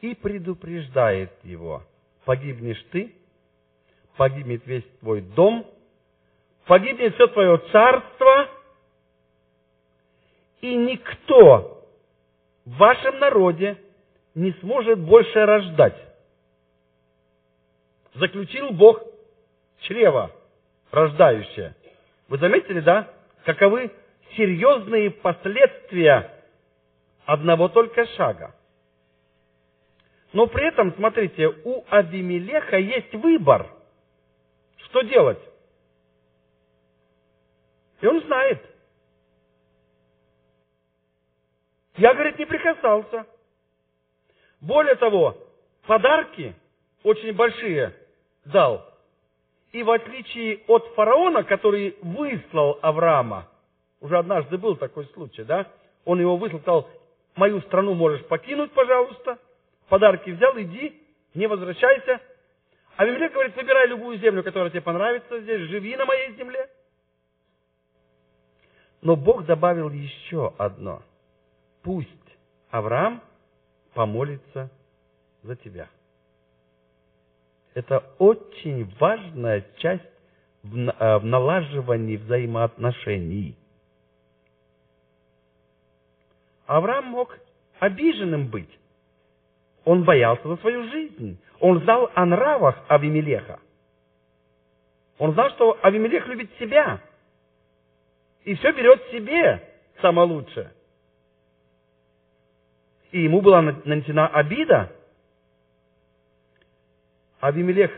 [0.00, 1.82] И предупреждает его,
[2.24, 3.14] погибнешь ты,
[4.16, 5.66] погибнет весь твой дом,
[6.66, 8.48] погибнет все твое царство,
[10.60, 11.86] и никто
[12.64, 13.78] в вашем народе
[14.34, 15.96] не сможет больше рождать.
[18.14, 19.02] Заключил Бог
[19.80, 20.32] чрево
[20.90, 21.74] рождающее.
[22.28, 23.10] Вы заметили, да?
[23.44, 23.92] Каковы
[24.36, 26.42] серьезные последствия
[27.24, 28.55] одного только шага.
[30.32, 33.70] Но при этом, смотрите, у Авимелеха есть выбор.
[34.84, 35.38] Что делать?
[38.00, 38.62] И он знает.
[41.96, 43.26] Я, говорит, не прикасался.
[44.60, 45.36] Более того,
[45.86, 46.54] подарки
[47.02, 47.94] очень большие
[48.44, 48.84] дал.
[49.72, 53.48] И в отличие от фараона, который выслал Авраама,
[54.00, 55.66] уже однажды был такой случай, да?
[56.04, 56.90] Он его выслал, сказал,
[57.34, 59.38] мою страну можешь покинуть, пожалуйста
[59.88, 61.02] подарки взял, иди,
[61.34, 62.20] не возвращайся.
[62.96, 66.68] А Авимелек говорит, выбирай любую землю, которая тебе понравится здесь, живи на моей земле.
[69.02, 71.02] Но Бог добавил еще одно.
[71.82, 72.08] Пусть
[72.70, 73.22] Авраам
[73.94, 74.70] помолится
[75.42, 75.88] за тебя.
[77.74, 80.02] Это очень важная часть
[80.62, 83.56] в э, налаживании взаимоотношений.
[86.66, 87.38] Авраам мог
[87.78, 88.70] обиженным быть.
[89.86, 91.40] Он боялся за свою жизнь.
[91.60, 93.60] Он знал о нравах Авимелеха.
[95.18, 97.00] Он знал, что Авимелех любит себя.
[98.42, 99.62] И все берет себе
[100.02, 100.72] самое лучшее.
[103.12, 104.92] И ему была нанесена обида.
[107.38, 107.92] Авимелех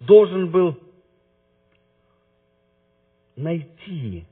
[0.00, 0.78] должен был
[3.34, 4.26] найти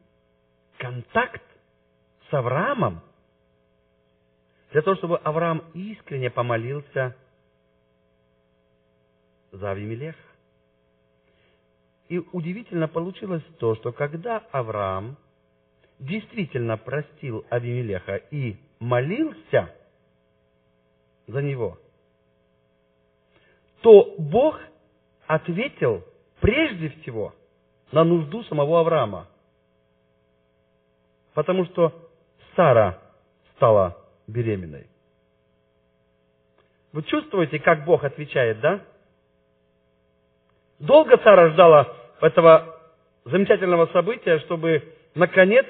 [0.76, 1.42] контакт
[2.28, 3.00] с Авраамом
[4.72, 7.16] для того, чтобы Авраам искренне помолился
[9.50, 10.18] за Авимелеха.
[12.08, 15.16] И удивительно получилось то, что когда Авраам
[15.98, 19.74] действительно простил Авимелеха и молился
[21.26, 21.78] за него,
[23.82, 24.58] то Бог
[25.26, 26.04] ответил
[26.40, 27.34] прежде всего
[27.92, 29.28] на нужду самого Авраама.
[31.34, 32.10] Потому что
[32.56, 33.00] Сара
[33.56, 33.97] стала
[34.28, 34.86] беременной.
[36.92, 38.84] Вы чувствуете, как Бог отвечает, да?
[40.78, 42.80] Долго Сара ждала этого
[43.24, 45.66] замечательного события, чтобы, наконец,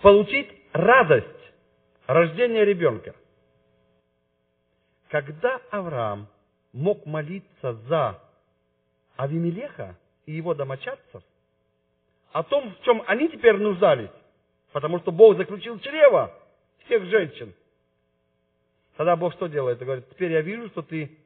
[0.00, 1.26] получить радость
[2.06, 3.14] рождения ребенка.
[5.10, 6.28] Когда Авраам
[6.72, 8.20] мог молиться за
[9.16, 11.22] Авимелеха и его домочадцев,
[12.32, 14.10] о том, в чем они теперь нуждались,
[14.72, 16.34] Потому что Бог заключил чрево
[16.88, 17.54] всех женщин.
[18.96, 19.78] Тогда Бог что делает?
[19.80, 21.16] Он говорит, теперь я вижу, что ты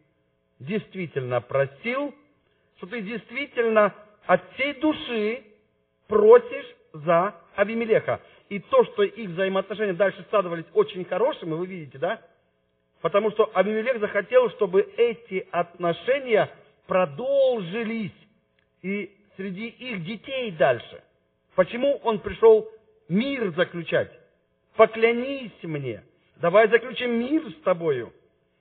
[0.59, 2.15] действительно просил,
[2.77, 3.95] что ты действительно
[4.27, 5.43] от всей души
[6.07, 8.21] просишь за Авимелеха.
[8.49, 12.21] И то, что их взаимоотношения дальше складывались очень хорошими, вы видите, да?
[13.01, 16.51] Потому что Авимелех захотел, чтобы эти отношения
[16.87, 18.13] продолжились
[18.83, 21.03] и среди их детей дальше.
[21.55, 22.69] Почему он пришел
[23.09, 24.13] мир заключать?
[24.77, 26.03] Поклянись мне,
[26.37, 28.13] давай заключим мир с тобою,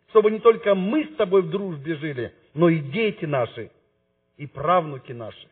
[0.09, 3.71] чтобы не только мы с тобой в дружбе жили, но и дети наши,
[4.37, 5.47] и правнуки наши.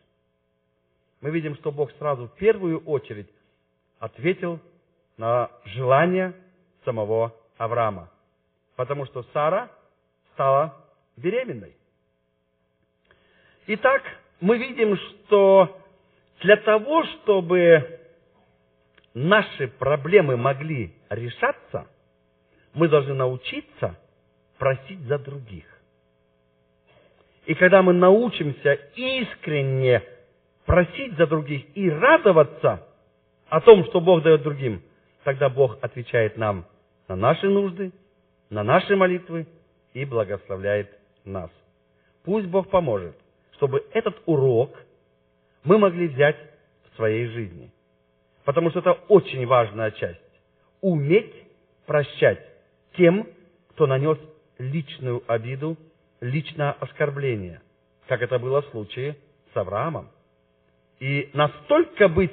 [1.20, 3.28] Мы видим, что Бог сразу в первую очередь
[3.98, 4.58] ответил
[5.16, 6.34] на желание
[6.84, 8.10] самого Авраама.
[8.76, 9.70] Потому что Сара
[10.32, 10.74] стала
[11.16, 11.76] беременной.
[13.66, 14.02] Итак,
[14.40, 15.78] мы видим, что
[16.40, 17.99] для того, чтобы
[19.14, 21.86] наши проблемы могли решаться,
[22.74, 23.98] мы должны научиться
[24.58, 25.64] просить за других.
[27.46, 30.02] И когда мы научимся искренне
[30.66, 32.86] просить за других и радоваться
[33.48, 34.82] о том, что Бог дает другим,
[35.24, 36.66] тогда Бог отвечает нам
[37.08, 37.92] на наши нужды,
[38.50, 39.46] на наши молитвы
[39.94, 41.50] и благословляет нас.
[42.22, 43.16] Пусть Бог поможет,
[43.54, 44.76] чтобы этот урок
[45.64, 46.36] мы могли взять
[46.90, 47.72] в своей жизни.
[48.44, 50.20] Потому что это очень важная часть.
[50.80, 51.34] Уметь
[51.86, 52.40] прощать
[52.96, 53.26] тем,
[53.70, 54.18] кто нанес
[54.58, 55.76] личную обиду,
[56.20, 57.60] личное оскорбление,
[58.06, 59.16] как это было в случае
[59.52, 60.08] с Авраамом.
[61.00, 62.32] И настолько быть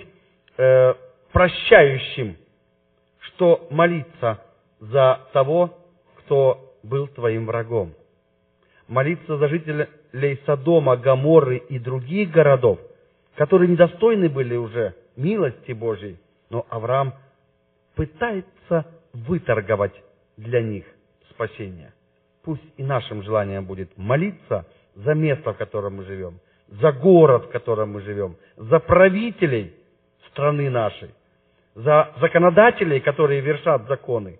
[0.57, 0.93] э,
[1.31, 2.37] прощающим,
[3.19, 4.43] что молиться
[4.79, 5.77] за того,
[6.19, 7.93] кто был твоим врагом.
[8.87, 12.79] Молиться за жителей Содома, Гаморы и других городов,
[13.35, 16.18] которые недостойны были уже милости Божьей,
[16.49, 17.13] но Авраам
[17.95, 19.93] пытается выторговать
[20.38, 20.86] для них
[21.32, 21.93] спасение.
[22.43, 24.65] Пусть и нашим желанием будет молиться
[24.95, 29.76] за место, в котором мы живем, за город, в котором мы живем, за правителей
[30.30, 31.09] страны нашей,
[31.76, 34.39] за законодателей, которые вершат законы,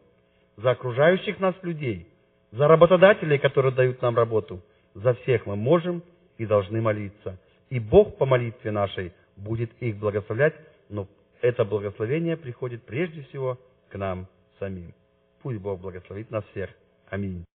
[0.56, 2.08] за окружающих нас людей,
[2.52, 4.62] за работодателей, которые дают нам работу.
[4.94, 6.02] За всех мы можем
[6.38, 7.38] и должны молиться.
[7.70, 10.56] И Бог по молитве нашей будет их благословлять,
[10.90, 11.08] но
[11.42, 13.60] это благословение приходит прежде всего
[13.90, 14.28] к нам
[14.60, 14.94] самим.
[15.42, 16.70] Пусть Бог благословит нас всех.
[17.10, 17.46] Аминь.